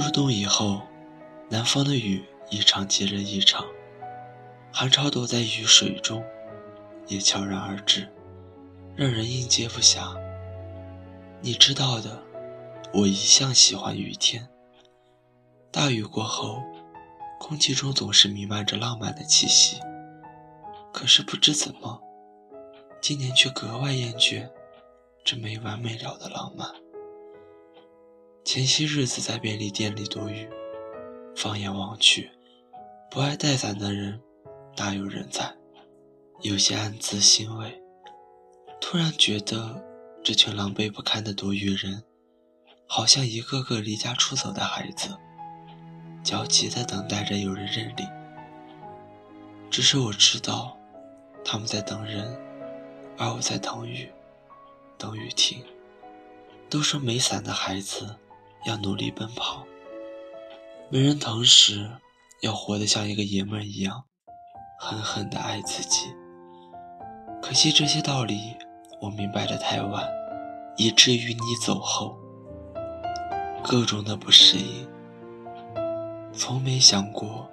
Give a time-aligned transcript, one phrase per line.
[0.00, 0.80] 入冬以后，
[1.50, 3.66] 南方的雨一场接着一场，
[4.72, 6.24] 寒潮躲在雨水中，
[7.06, 8.08] 也悄然而至，
[8.96, 10.18] 让人应接不暇。
[11.42, 12.18] 你知道的，
[12.94, 14.48] 我一向喜欢雨天。
[15.70, 16.62] 大雨过后，
[17.38, 19.78] 空气中总是弥漫着浪漫的气息。
[20.94, 22.00] 可是不知怎么，
[23.02, 24.48] 今年却格外厌倦
[25.22, 26.66] 这没完没了的浪漫。
[28.52, 30.50] 前些日子在便利店里躲雨，
[31.36, 32.28] 放眼望去，
[33.08, 34.20] 不爱带伞的人
[34.74, 35.54] 大有人在，
[36.40, 37.80] 有些暗自欣慰。
[38.80, 39.80] 突然觉得
[40.24, 42.02] 这群狼狈不堪的躲雨人，
[42.88, 45.16] 好像一个个离家出走的孩子，
[46.24, 48.04] 焦急地等待着有人认领。
[49.70, 50.76] 只是我知道，
[51.44, 52.36] 他们在等人，
[53.16, 54.10] 而我在等雨，
[54.98, 55.64] 等雨停。
[56.68, 58.16] 都说没伞的孩子。
[58.64, 59.64] 要努力奔跑，
[60.90, 61.90] 没人疼时，
[62.42, 64.04] 要活得像一个爷们儿一样，
[64.78, 66.14] 狠狠地爱自己。
[67.42, 68.54] 可惜这些道理
[69.00, 70.06] 我明白的太晚，
[70.76, 72.18] 以至于你走后，
[73.64, 74.88] 各种的不适应。
[76.32, 77.50] 从没想过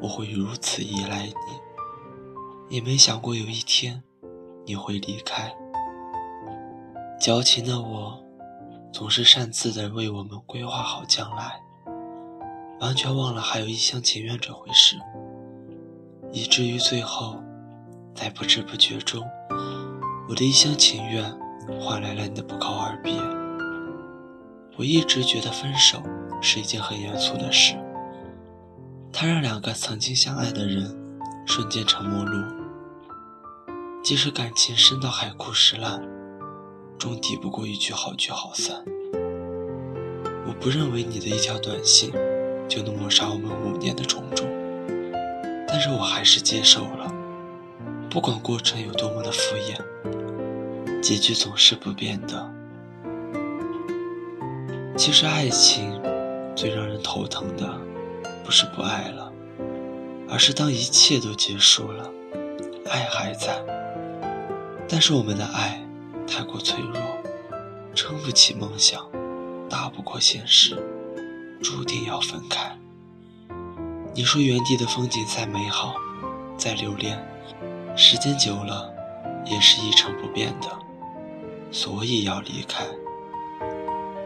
[0.00, 4.02] 我会如此依赖你，也没想过有一天
[4.66, 5.52] 你会离开。
[7.18, 8.21] 矫情的我。
[8.92, 11.60] 总是擅自的为我们规划好将来，
[12.80, 14.96] 完全忘了还有一厢情愿这回事，
[16.30, 17.42] 以至于最后，
[18.14, 19.26] 在不知不觉中，
[20.28, 21.24] 我的一厢情愿
[21.80, 23.14] 换来了你的不告而别。
[24.76, 26.02] 我一直觉得分手
[26.42, 27.74] 是一件很严肃的事，
[29.10, 30.94] 它让两个曾经相爱的人
[31.46, 32.44] 瞬间成陌路，
[34.04, 36.02] 即使感情深到海枯石烂。
[37.02, 38.80] 终抵不过一句好聚好散。
[40.46, 42.12] 我不认为你的一条短信
[42.68, 44.46] 就能抹杀我们五年的种种，
[45.66, 47.12] 但是我还是接受了。
[48.08, 52.48] 不管过程有多么的敷衍，结局总是不变的。
[54.96, 56.00] 其实爱情
[56.54, 57.68] 最让人头疼的，
[58.44, 59.32] 不是不爱了，
[60.30, 62.08] 而是当一切都结束了，
[62.88, 63.60] 爱还在，
[64.88, 65.81] 但是我们的爱。
[66.34, 66.98] 太过脆弱，
[67.94, 69.06] 撑不起梦想，
[69.68, 70.82] 打不过现实，
[71.62, 72.74] 注定要分开。
[74.14, 75.94] 你说原地的风景再美好，
[76.56, 77.22] 再留恋，
[77.94, 78.90] 时间久了
[79.44, 80.70] 也是一成不变的，
[81.70, 82.86] 所以要离开。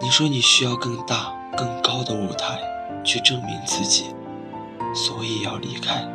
[0.00, 2.60] 你说你需要更大、更高的舞台
[3.04, 4.04] 去证明自己，
[4.94, 6.06] 所以要离开。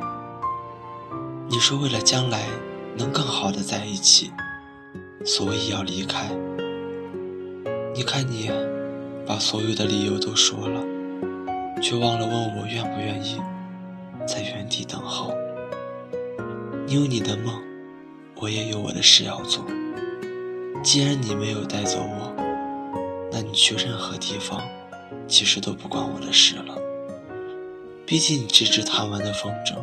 [1.50, 2.48] 你说为了将来
[2.96, 4.32] 能更好的在一起。
[5.24, 6.30] 所以要离开。
[7.94, 8.50] 你看，你
[9.26, 10.84] 把所有的理由都说了，
[11.82, 13.40] 却忘了问我愿不愿意
[14.26, 15.34] 在原地等候。
[16.88, 17.62] 你有你的梦，
[18.36, 19.64] 我也有我的事要做。
[20.84, 22.34] 既然你没有带走我，
[23.32, 24.62] 那你去任何地方，
[25.28, 26.76] 其实都不关我的事了。
[28.06, 29.76] 毕竟你这只贪玩的风筝，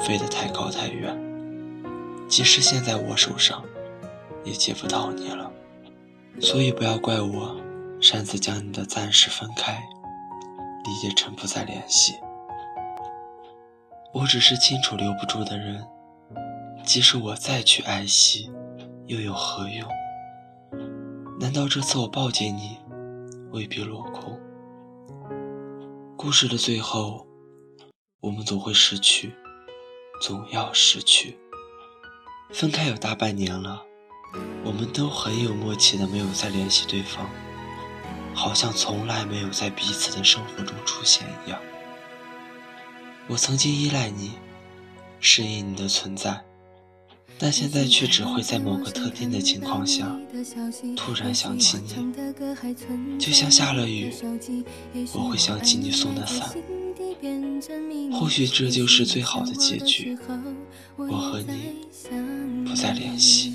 [0.00, 1.16] 飞得太高太远，
[2.26, 3.62] 即使现在我手上。
[4.48, 5.52] 也接不到你了，
[6.40, 7.54] 所以不要怪我
[8.00, 9.74] 擅自将你的暂时分开
[10.84, 12.14] 理解成不再联系。
[14.14, 15.86] 我只是清楚留不住的人，
[16.82, 18.50] 即使我再去爱惜，
[19.06, 19.86] 又有何用？
[21.38, 22.78] 难道这次我抱紧你，
[23.50, 24.40] 未必落空？
[26.16, 27.26] 故事的最后，
[28.20, 29.34] 我们总会失去，
[30.22, 31.38] 总要失去。
[32.50, 33.82] 分开有大半年了。
[34.64, 37.28] 我们都很有默契的没有再联系对方，
[38.34, 41.58] 好像从来没有在彼此的生活中出现一样。
[43.28, 44.32] 我曾经依赖你，
[45.20, 46.42] 适应你的存在，
[47.38, 50.10] 但现在却只会在某个特定的情况下，
[50.96, 54.12] 突然想起你，就像下了雨，
[55.14, 56.54] 我会想起你送的伞。
[58.12, 60.16] 或许这就是最好的结局，
[60.96, 61.74] 我和你
[62.64, 63.54] 不再联系。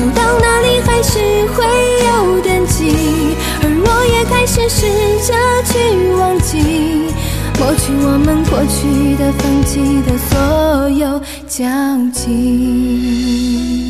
[0.00, 1.18] 走到哪里还是
[1.54, 1.64] 会
[2.06, 2.70] 有惦记。
[2.80, 4.86] 记，而我也开始试
[5.26, 5.74] 着去
[6.14, 7.12] 忘记，
[7.58, 11.66] 抹去我们过去的、放弃的所有交
[12.10, 13.89] 集。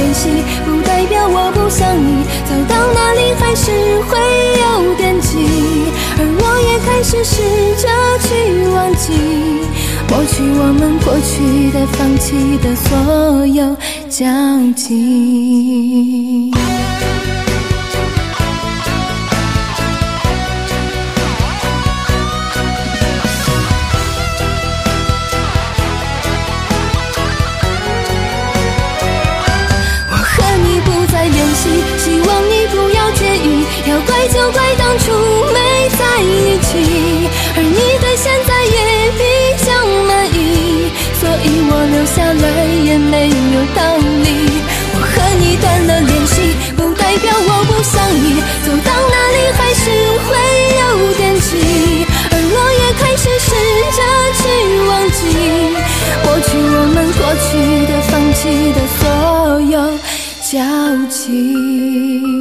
[11.73, 13.75] 的、放弃的所有
[14.09, 14.27] 交
[14.75, 16.20] 集。
[47.21, 49.83] 表我不想你，走到哪里还是
[50.25, 50.29] 会
[50.79, 50.83] 有
[51.13, 51.49] 点急，
[52.31, 53.49] 而我也开始试
[53.97, 53.99] 着
[54.39, 54.43] 去
[54.87, 55.21] 忘记，
[56.23, 57.49] 抹去我们过去
[57.87, 58.41] 的、放弃
[58.73, 59.01] 的所
[59.61, 59.75] 有
[60.41, 60.57] 交
[61.09, 62.40] 集。